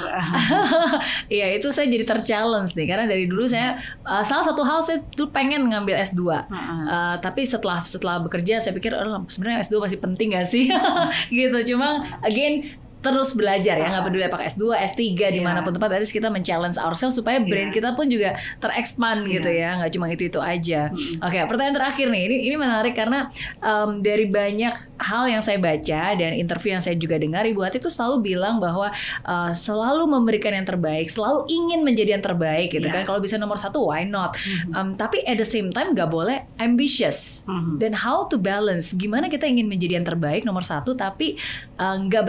Iya 1.30 1.46
itu 1.52 1.68
saya 1.68 1.86
jadi 1.86 2.04
terchallenge 2.04 2.72
nih 2.72 2.86
karena 2.86 3.04
dari 3.04 3.24
dulu 3.24 3.44
saya 3.44 3.76
uh, 4.02 4.20
salah 4.20 4.44
satu 4.44 4.62
hal 4.62 4.80
saya 4.80 5.02
tuh 5.10 5.28
pengen 5.28 5.66
ngambil 5.66 5.96
S2. 6.00 6.20
uh, 6.22 6.42
Uh, 6.84 7.16
tapi 7.18 7.42
setelah 7.42 7.80
setelah 7.82 8.20
bekerja 8.20 8.58
saya 8.58 8.72
pikir 8.72 8.92
"Oh, 8.92 9.24
sebenarnya 9.26 9.62
S2 9.62 9.78
masih 9.78 9.98
penting 9.98 10.32
gak 10.32 10.46
sih 10.46 10.68
gitu 11.32 11.74
cuma 11.74 11.88
again 12.20 12.66
terus 13.04 13.36
belajar 13.36 13.76
ya 13.76 13.86
nggak 13.86 14.00
peduli 14.02 14.24
apakah 14.24 14.48
S2 14.48 14.64
S3 14.88 15.00
di 15.28 15.40
mana 15.40 15.60
pun 15.60 15.70
tempat 15.70 15.92
at 15.92 16.00
least 16.00 16.10
kita 16.10 16.26
men-challenge 16.26 16.80
ourselves 16.80 17.12
supaya 17.12 17.36
brain 17.38 17.68
Iya. 17.68 17.76
kita 17.76 17.88
pun 17.92 18.08
juga 18.08 18.32
terexpand 18.58 19.28
gitu 19.28 19.46
ya 19.46 19.76
nggak 19.76 19.92
cuma 19.92 20.08
itu 20.08 20.24
itu 20.24 20.40
aja 20.40 20.88
oke 21.18 21.36
pertanyaan 21.44 21.76
terakhir 21.76 22.08
nih 22.08 22.22
ini 22.24 22.36
ini 22.44 22.56
menarik 22.56 22.94
karena 22.94 23.28
um, 23.58 24.00
dari 24.00 24.24
banyak 24.24 24.72
hal 24.98 25.24
yang 25.26 25.40
saya 25.40 25.60
baca 25.60 26.14
dan 26.14 26.32
interview 26.34 26.72
yang 26.72 26.80
saya 26.80 26.96
juga 26.96 27.14
dengar 27.14 27.44
Ibu 27.44 27.60
Hati 27.60 27.76
itu 27.76 27.86
selalu 27.86 28.24
bilang 28.24 28.56
bahwa 28.56 28.88
uh, 29.22 29.52
selalu 29.52 30.08
memberikan 30.08 30.50
yang 30.50 30.64
terbaik 30.64 31.06
selalu 31.06 31.44
ingin 31.46 31.84
menjadi 31.84 32.16
yang 32.16 32.24
terbaik 32.24 32.70
gitu 32.70 32.84
Iya. 32.84 32.94
kan. 32.94 33.02
Kalau 33.04 33.18
bisa 33.18 33.36
nomor 33.36 33.56
satu 33.56 33.84
why 33.84 34.02
not? 34.02 34.32
Um, 34.70 34.94
tapi 34.94 35.20
at 35.22 35.36
the 35.36 35.44
same 35.44 35.68
time 35.68 35.92
nggak 35.92 36.08
boleh 36.08 36.48
ambitious. 36.56 37.44
Mhm. 37.44 37.76
dan 37.76 37.92
how 37.92 38.24
to 38.24 38.36
balance 38.36 38.94
gimana 38.94 39.26
kita 39.26 39.44
ingin 39.44 39.66
menjadi 39.66 39.98
yang 39.98 40.06
terbaik 40.06 40.42
nomor 40.42 40.62
satu 40.62 40.94
tapi 40.94 41.34
uh, 41.76 41.96
nggak 41.98 42.22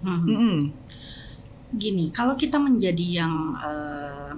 Mhm. 0.00 0.24
Mm-mm. 0.24 0.58
Gini, 1.74 2.14
kalau 2.14 2.38
kita 2.38 2.56
menjadi 2.62 3.24
yang 3.24 3.34
eh, 3.58 4.32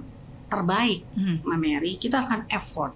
terbaik. 0.47 1.03
Mbak 1.43 1.59
Mary, 1.59 1.91
kita 1.99 2.23
akan 2.23 2.47
effort, 2.49 2.95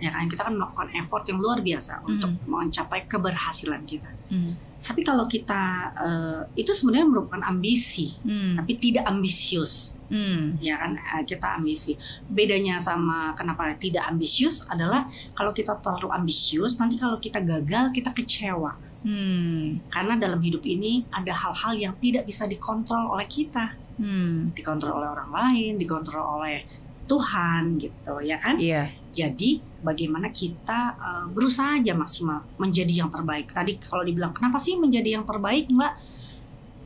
ya 0.00 0.10
kan? 0.10 0.26
Kita 0.26 0.48
akan 0.48 0.56
melakukan 0.56 0.88
effort 0.96 1.24
yang 1.28 1.38
luar 1.38 1.60
biasa 1.60 2.00
untuk 2.02 2.32
mencapai 2.48 3.04
keberhasilan 3.04 3.84
kita. 3.84 4.10
Mhm. 4.32 4.52
Tapi 4.80 5.04
kalau 5.04 5.28
kita 5.28 5.92
eh, 6.00 6.40
itu 6.56 6.72
sebenarnya 6.72 7.04
merupakan 7.04 7.44
ambisi, 7.44 8.16
Hmm. 8.24 8.56
tapi 8.56 8.80
tidak 8.80 9.04
ambisius, 9.04 10.00
Hmm. 10.08 10.56
ya 10.56 10.80
kan? 10.80 10.96
Eh, 10.96 11.22
kita 11.28 11.60
ambisi. 11.60 12.00
Bedanya 12.24 12.80
sama 12.80 13.36
kenapa 13.36 13.76
tidak 13.76 14.08
ambisius 14.08 14.64
adalah 14.72 15.04
kalau 15.36 15.52
kita 15.52 15.76
terlalu 15.84 16.08
ambisius, 16.16 16.80
nanti 16.80 16.96
kalau 16.96 17.20
kita 17.20 17.44
gagal 17.44 17.92
kita 17.92 18.08
kecewa. 18.16 18.72
Hmm. 19.04 19.84
Karena 19.92 20.16
dalam 20.16 20.40
hidup 20.40 20.64
ini 20.64 21.04
ada 21.12 21.32
hal-hal 21.32 21.76
yang 21.76 21.94
tidak 22.00 22.24
bisa 22.24 22.48
dikontrol 22.48 23.12
oleh 23.12 23.28
kita. 23.28 23.76
Hmm. 24.00 24.48
dikontrol 24.56 24.96
oleh 24.96 25.12
orang 25.12 25.28
lain, 25.28 25.76
dikontrol 25.76 26.40
oleh 26.40 26.64
Tuhan 27.10 27.62
gitu 27.82 28.22
ya 28.22 28.38
kan. 28.38 28.54
Iya. 28.62 28.94
Jadi 29.10 29.58
bagaimana 29.82 30.30
kita 30.30 30.94
uh, 30.94 31.26
berusaha 31.26 31.82
aja 31.82 31.90
maksimal 31.98 32.46
menjadi 32.62 33.02
yang 33.02 33.10
terbaik. 33.10 33.50
Tadi 33.50 33.82
kalau 33.82 34.06
dibilang 34.06 34.30
kenapa 34.30 34.62
sih 34.62 34.78
menjadi 34.78 35.18
yang 35.18 35.26
terbaik 35.26 35.66
Mbak? 35.66 35.92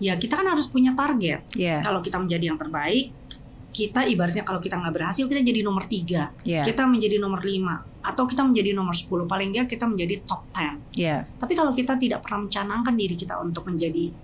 Ya 0.00 0.16
kita 0.16 0.40
kan 0.40 0.48
harus 0.48 0.64
punya 0.64 0.96
target. 0.96 1.44
Iya. 1.52 1.84
Kalau 1.84 2.00
kita 2.00 2.16
menjadi 2.16 2.48
yang 2.48 2.56
terbaik, 2.56 3.12
kita 3.74 4.08
ibaratnya 4.08 4.46
kalau 4.46 4.62
kita 4.62 4.80
nggak 4.80 4.94
berhasil 4.94 5.26
kita 5.26 5.42
jadi 5.42 5.60
nomor 5.60 5.84
tiga, 5.84 6.30
Iya. 6.46 6.62
kita 6.62 6.86
menjadi 6.86 7.18
nomor 7.18 7.42
lima, 7.42 7.82
atau 8.00 8.22
kita 8.22 8.46
menjadi 8.46 8.70
nomor 8.70 8.94
10 8.94 9.26
paling 9.26 9.50
nggak 9.50 9.66
kita 9.66 9.84
menjadi 9.90 10.22
top 10.22 10.46
10. 10.54 10.78
Iya. 10.94 11.26
Tapi 11.36 11.52
kalau 11.58 11.74
kita 11.74 11.98
tidak 11.98 12.22
pernah 12.22 12.46
mencanangkan 12.46 12.94
diri 12.94 13.18
kita 13.18 13.34
untuk 13.42 13.66
menjadi 13.66 14.14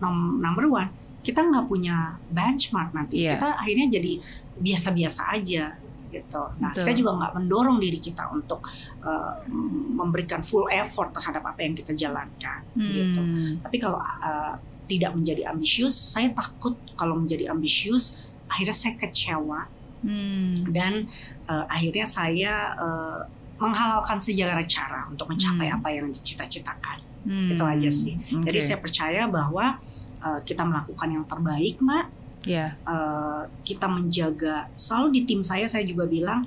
nom- 0.00 0.40
number 0.40 0.64
one, 0.66 0.88
kita 1.22 1.40
nggak 1.44 1.66
punya 1.68 2.16
benchmark 2.30 2.94
nanti. 2.94 3.26
Iya. 3.26 3.36
Kita 3.36 3.58
akhirnya 3.58 3.86
jadi 3.98 4.12
biasa-biasa 4.58 5.22
aja 5.34 5.64
gitu. 6.08 6.42
Nah, 6.56 6.72
Betul. 6.72 6.88
kita 6.88 6.92
juga 6.96 7.10
nggak 7.20 7.32
mendorong 7.36 7.78
diri 7.78 8.00
kita 8.00 8.32
untuk 8.32 8.64
uh, 9.04 9.44
memberikan 9.92 10.40
full 10.40 10.64
effort 10.72 11.12
terhadap 11.12 11.44
apa 11.44 11.60
yang 11.60 11.76
kita 11.76 11.92
jalankan 11.92 12.64
gitu. 12.74 13.20
Hmm. 13.20 13.60
Tapi 13.60 13.76
kalau 13.76 14.00
uh, 14.00 14.56
tidak 14.88 15.12
menjadi 15.12 15.52
ambisius, 15.52 15.92
saya 15.92 16.32
takut 16.32 16.80
kalau 16.96 17.12
menjadi 17.20 17.52
ambisius 17.52 18.32
akhirnya 18.48 18.76
saya 18.76 18.94
kecewa 18.96 19.78
Hmm. 19.98 20.54
dan 20.70 21.10
uh, 21.50 21.66
akhirnya 21.66 22.06
saya 22.06 22.70
uh, 22.78 23.18
menghalalkan 23.58 24.22
segala 24.22 24.62
cara 24.62 25.10
untuk 25.10 25.26
mencapai 25.26 25.66
Hmm. 25.66 25.82
apa 25.82 25.88
yang 25.90 26.06
dicita-citakan. 26.14 27.02
Hmm. 27.26 27.50
Itu 27.50 27.66
aja 27.66 27.90
sih. 27.90 28.14
Jadi 28.30 28.58
Oke. 28.62 28.62
saya 28.62 28.78
percaya 28.78 29.26
bahwa 29.26 29.82
uh, 30.22 30.40
kita 30.42 30.62
melakukan 30.66 31.08
yang 31.10 31.24
terbaik, 31.26 31.78
Mbak. 31.80 32.06
Iya. 32.46 32.78
Uh, 32.86 33.44
kita 33.66 33.90
menjaga 33.90 34.70
selalu 34.78 35.20
di 35.20 35.20
tim 35.26 35.40
saya 35.42 35.66
saya 35.66 35.82
juga 35.82 36.06
bilang 36.06 36.46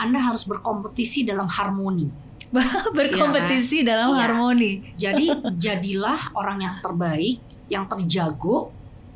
Anda 0.00 0.16
harus 0.16 0.48
berkompetisi 0.48 1.28
dalam 1.28 1.46
harmoni. 1.46 2.08
berkompetisi 2.98 3.86
dalam 3.86 4.10
Iya. 4.10 4.18
harmoni. 4.26 4.72
Jadi 4.96 5.26
jadilah 5.64 6.34
orang 6.34 6.58
yang 6.64 6.74
terbaik, 6.82 7.38
yang 7.70 7.84
terjago 7.86 8.72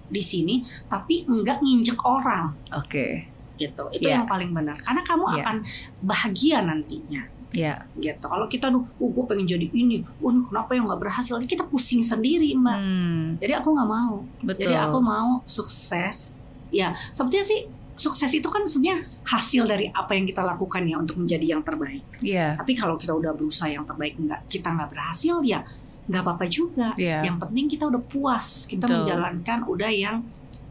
di 0.07 0.21
sini, 0.21 0.63
tapi 0.87 1.25
enggak 1.27 1.65
nginjek 1.65 1.99
orang 2.05 2.53
Oke. 2.77 3.27
Gitu. 3.57 3.85
Itu 3.95 4.07
Iya. 4.07 4.23
yang 4.23 4.27
paling 4.27 4.51
benar. 4.51 4.77
Karena 4.83 5.03
kamu 5.03 5.25
Iya. 5.25 5.43
akan 5.43 5.57
bahagia 6.03 6.59
nantinya. 6.63 7.23
Ya. 7.55 7.87
gitu. 8.03 8.27
Kalau 8.27 8.51
kita 8.51 8.67
tuh, 8.67 8.83
oh, 8.99 9.11
gue 9.15 9.25
pengen 9.31 9.47
jadi 9.47 9.71
ini, 9.71 10.03
oh 10.19 10.35
kenapa 10.43 10.75
yang 10.75 10.91
nggak 10.91 10.99
berhasil? 11.07 11.39
Kita 11.39 11.63
pusing 11.71 12.03
sendiri, 12.03 12.51
mbak. 12.59 12.79
Hmm. 12.83 13.39
Jadi 13.39 13.53
aku 13.55 13.71
nggak 13.71 13.87
mau. 13.87 14.27
Betul. 14.43 14.67
Jadi 14.67 14.75
aku 14.75 14.99
mau 14.99 15.39
sukses. 15.47 16.35
Ya, 16.75 16.91
sebetulnya 17.15 17.47
sih 17.47 17.71
sukses 17.95 18.27
itu 18.35 18.51
kan 18.51 18.67
sebenarnya 18.67 19.07
hasil 19.23 19.71
dari 19.71 19.87
apa 19.95 20.19
yang 20.19 20.27
kita 20.27 20.43
lakukan 20.43 20.83
ya 20.83 20.99
untuk 20.99 21.15
menjadi 21.23 21.55
yang 21.55 21.63
terbaik. 21.63 22.03
Iya. 22.19 22.59
Tapi 22.59 22.75
kalau 22.75 22.99
kita 22.99 23.15
udah 23.15 23.31
berusaha 23.31 23.71
yang 23.71 23.87
terbaik 23.87 24.19
nggak 24.19 24.51
kita 24.51 24.75
nggak 24.75 24.91
berhasil 24.91 25.39
ya 25.47 25.63
nggak 26.05 26.23
apa-apa 26.27 26.45
juga. 26.51 26.93
Iya. 26.99 27.25
Yang 27.25 27.37
penting 27.49 27.65
kita 27.71 27.85
udah 27.89 28.03
puas, 28.03 28.69
kita 28.69 28.85
Betul. 28.85 28.97
menjalankan 29.07 29.59
udah 29.65 29.91
yang 29.95 30.17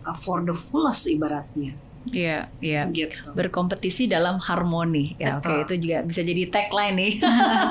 uh, 0.05 0.13
for 0.13 0.43
the 0.45 0.53
fullest 0.53 1.09
ibaratnya. 1.09 1.73
Iya. 2.11 2.51
Iya. 2.59 2.91
Gitu. 2.91 3.31
berkompetisi 3.31 4.11
dalam 4.11 4.35
harmoni 4.41 5.15
ya 5.15 5.39
oke 5.39 5.47
Betul. 5.47 5.63
itu 5.63 5.73
juga 5.87 5.97
bisa 6.03 6.21
jadi 6.21 6.43
tagline 6.51 6.95
nih 6.99 7.13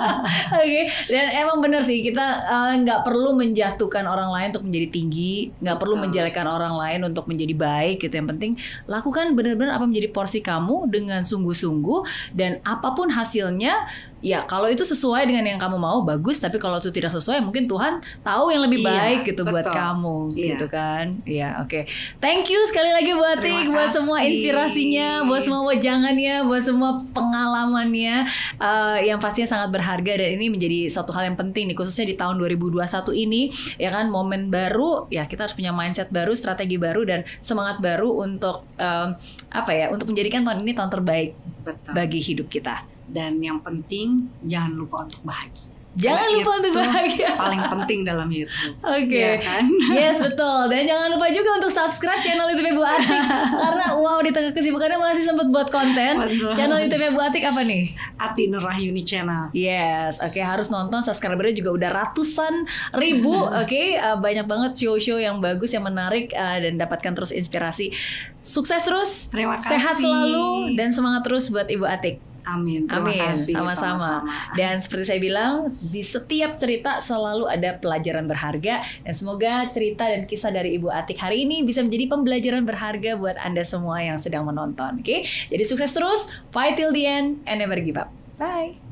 oke 0.60 0.80
dan 1.12 1.26
emang 1.36 1.58
bener 1.60 1.84
sih 1.84 2.00
kita 2.00 2.26
eh, 2.48 2.72
nggak 2.80 3.04
perlu 3.04 3.36
menjatuhkan 3.36 4.08
orang 4.08 4.32
lain 4.32 4.48
untuk 4.56 4.64
menjadi 4.64 4.88
tinggi 4.88 5.34
nggak 5.60 5.76
perlu 5.76 5.94
menjelekan 6.00 6.46
orang 6.48 6.74
lain 6.80 7.00
untuk 7.12 7.28
menjadi 7.28 7.54
baik 7.54 7.96
gitu 8.00 8.14
yang 8.16 8.28
penting 8.32 8.52
lakukan 8.88 9.36
benar-benar 9.36 9.76
apa 9.76 9.84
menjadi 9.84 10.08
porsi 10.08 10.40
kamu 10.40 10.88
dengan 10.88 11.20
sungguh-sungguh 11.22 12.32
dan 12.32 12.64
apa 12.64 12.96
pun 12.96 13.12
hasilnya 13.12 13.74
ya 14.22 14.46
kalau 14.46 14.70
itu 14.70 14.86
sesuai 14.86 15.26
dengan 15.26 15.42
yang 15.44 15.58
kamu 15.58 15.76
mau 15.76 16.00
bagus. 16.00 16.38
Tapi 16.38 16.56
kalau 16.56 16.78
itu 16.78 16.88
tidak 16.88 17.10
sesuai 17.10 17.42
mungkin 17.42 17.66
Tuhan 17.66 17.98
tahu 18.22 18.54
yang 18.54 18.62
lebih 18.64 18.80
Iya, 18.80 18.88
baik 18.88 19.20
gitu 19.34 19.42
buat 19.42 19.66
betul. 19.66 19.74
kamu 19.74 20.16
Iya. 20.32 20.44
gitu 20.54 20.66
kan? 20.70 21.04
Ya 21.26 21.48
oke. 21.60 21.84
Thank 22.22 22.48
you 22.48 22.62
sekali 22.70 22.88
lagi 22.88 23.12
buat 23.12 23.42
Atik 23.42 23.68
buat 23.68 23.90
semua 23.90 24.22
inspirasinya 24.22 25.26
buat 25.26 25.42
semua 25.42 25.66
wejangannya 25.66 26.46
buat 26.46 26.62
semua 26.62 27.02
pengalamannya. 27.10 28.16
Eh, 28.56 28.98
yang 29.10 29.18
pastinya 29.18 29.50
sangat 29.50 29.74
berharga 29.74 30.12
dan 30.16 30.38
ini 30.38 30.46
menjadi 30.48 30.86
suatu 30.86 31.10
hal 31.10 31.26
yang 31.26 31.36
penting 31.36 31.66
nih 31.66 31.76
khususnya 31.76 32.06
di 32.06 32.14
tahun 32.14 32.38
2021 32.38 33.10
ini 33.12 33.50
ya 33.76 33.90
kan? 33.90 34.06
Momen 34.08 34.46
baru 34.48 35.10
ya 35.10 35.26
kita 35.26 35.48
harus 35.48 35.56
punya 35.56 35.74
mindset 35.74 36.12
baru 36.12 36.30
strategi 36.32 36.78
baru 36.78 37.02
dan 37.02 37.20
semangat 37.42 37.82
baru 37.82 38.22
untuk 38.22 38.62
em, 38.76 39.16
apa 39.50 39.70
ya 39.72 39.90
untuk 39.90 40.06
menjadikan 40.12 40.44
tahun 40.44 40.62
ini 40.62 40.72
tahun 40.72 40.90
terbaik 40.92 41.30
Betul. 41.64 41.92
bagi 41.96 42.20
hidup 42.20 42.46
kita 42.46 42.84
Dan 43.06 43.38
yang 43.38 43.58
penting 43.60 44.30
jangan 44.42 44.72
lupa 44.74 45.04
untuk 45.04 45.22
bahagia. 45.22 45.70
jangan 45.92 46.24
Karena 46.24 46.36
lupa 46.40 46.50
untuk 46.56 46.72
bahagia 46.80 47.30
Paling 47.36 47.62
penting 47.68 48.00
dalam 48.00 48.24
hidup. 48.32 48.48
Oke. 48.80 49.12
Ya 49.12 49.36
kan? 49.36 49.68
Yes 49.92 50.24
betul 50.24 50.72
dan 50.72 50.88
jangan 50.88 51.12
lupa 51.12 51.28
juga 51.28 51.60
untuk 51.60 51.68
subscribe 51.68 52.24
channel 52.24 52.48
YouTube 52.48 52.80
Bu 52.80 52.80
Atik 52.80 53.12
karena 53.68 53.86
wow 53.92 54.16
di 54.24 54.32
tengah 54.32 54.56
kesibukannya 54.56 54.96
masih 54.96 55.20
sempat 55.28 55.52
buat 55.52 55.68
konten. 55.68 56.16
Betul. 56.16 56.56
Channel 56.56 56.80
YouTube 56.80 57.12
Bu 57.12 57.20
Atik 57.20 57.44
apa 57.44 57.60
nih? 57.68 57.92
Ati 58.16 58.48
Nur 58.48 58.64
Rahyuni 58.64 59.04
Channel. 59.04 59.52
Yes, 59.52 60.16
oke 60.16 60.40
harus 60.40 60.72
nonton 60.72 61.04
subscribernya 61.04 61.60
juga 61.60 61.76
udah 61.76 61.90
ratusan 61.92 62.64
ribu, 62.96 63.36
oke 63.60 63.84
Uh, 63.92 64.16
banyak 64.16 64.48
banget 64.48 64.72
show-show 64.80 65.20
yang 65.20 65.44
bagus 65.44 65.76
yang 65.76 65.84
menarik 65.84 66.32
uh, 66.32 66.56
dan 66.56 66.80
dapatkan 66.80 67.12
terus 67.12 67.36
inspirasi. 67.36 67.92
Sukses 68.40 68.80
terus, 68.80 69.28
Terima 69.28 69.60
kasih. 69.60 69.76
sehat 69.76 70.00
selalu 70.00 70.72
dan 70.72 70.88
semangat 70.88 71.28
terus 71.28 71.52
buat 71.52 71.68
Ibu 71.68 71.84
Atik. 71.84 72.31
Amin. 72.42 72.90
Terima 72.90 73.08
Amin, 73.08 73.20
kasih. 73.22 73.54
sama-sama. 73.54 74.26
Dan 74.58 74.82
seperti 74.82 75.04
saya 75.14 75.20
bilang, 75.22 75.70
di 75.70 76.02
setiap 76.02 76.58
cerita 76.58 76.98
selalu 76.98 77.46
ada 77.46 77.78
pelajaran 77.78 78.26
berharga 78.26 78.82
dan 78.82 79.14
semoga 79.14 79.70
cerita 79.70 80.06
dan 80.10 80.26
kisah 80.26 80.50
dari 80.50 80.74
Ibu 80.76 80.90
Atik 80.90 81.18
hari 81.22 81.46
ini 81.46 81.62
bisa 81.62 81.80
menjadi 81.82 82.10
pembelajaran 82.10 82.62
berharga 82.66 83.14
buat 83.14 83.38
Anda 83.38 83.62
semua 83.62 84.02
yang 84.02 84.18
sedang 84.18 84.46
menonton. 84.46 85.00
Oke, 85.00 85.22
jadi 85.48 85.64
sukses 85.64 85.94
terus, 85.94 86.30
fight 86.50 86.74
till 86.74 86.90
the 86.90 87.06
end, 87.06 87.42
and 87.46 87.62
never 87.62 87.78
give 87.78 87.98
up. 87.98 88.10
Bye. 88.36 88.91